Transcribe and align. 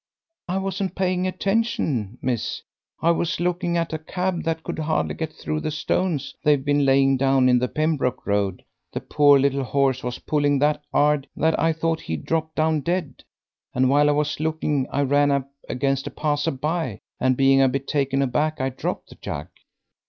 "I 0.47 0.57
wasn't 0.57 0.95
paying 0.95 1.21
no 1.21 1.29
attention, 1.29 2.17
miss; 2.23 2.63
I 3.03 3.11
was 3.11 3.39
looking 3.39 3.77
at 3.77 3.93
a 3.93 3.99
cab 3.99 4.43
that 4.45 4.63
could 4.63 4.79
hardly 4.79 5.13
get 5.13 5.31
through 5.31 5.59
the 5.59 5.69
stones 5.69 6.33
they've 6.43 6.65
been 6.65 6.85
laying 6.85 7.17
down 7.17 7.47
in 7.47 7.59
the 7.59 7.67
Pembroke 7.67 8.25
Road; 8.25 8.63
the 8.93 8.99
poor 8.99 9.37
little 9.37 9.63
horse 9.63 10.03
was 10.03 10.17
pulling 10.17 10.57
that 10.57 10.81
'ard 10.91 11.27
that 11.35 11.59
I 11.59 11.71
thought 11.71 12.01
he'd 12.01 12.25
drop 12.25 12.55
down 12.55 12.79
dead, 12.79 13.23
and 13.75 13.91
while 13.91 14.09
I 14.09 14.13
was 14.13 14.39
looking 14.39 14.87
I 14.91 15.03
ran 15.03 15.29
up 15.29 15.47
against 15.69 16.07
a 16.07 16.09
passer 16.09 16.49
by, 16.49 16.97
and 17.19 17.37
being 17.37 17.61
a 17.61 17.69
bit 17.69 17.87
taken 17.87 18.23
aback 18.23 18.59
I 18.59 18.69
dropped 18.69 19.09
the 19.11 19.17
jug." 19.21 19.49